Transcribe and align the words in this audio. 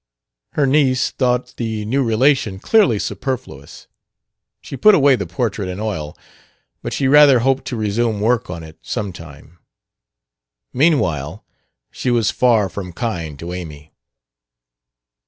Her 0.53 0.65
niece 0.65 1.11
thought 1.11 1.57
the 1.57 1.85
new 1.85 2.01
relation 2.03 2.57
clearly 2.57 2.97
superfluous. 2.97 3.85
She 4.59 4.75
put 4.75 4.95
away 4.95 5.15
the 5.15 5.27
portrait 5.27 5.69
in 5.69 5.79
oil, 5.79 6.17
but 6.81 6.91
she 6.91 7.07
rather 7.07 7.41
hoped 7.41 7.65
to 7.65 7.75
resume 7.75 8.19
work 8.19 8.49
on 8.49 8.63
it, 8.63 8.79
some 8.81 9.13
time. 9.13 9.59
Meanwhile, 10.73 11.45
she 11.91 12.09
was 12.09 12.31
far 12.31 12.67
from 12.67 12.93
kind 12.93 13.37
to 13.37 13.53
Amy. 13.53 13.93